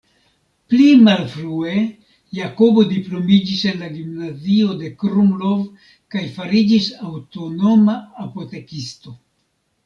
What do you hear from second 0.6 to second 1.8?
Pli malfrue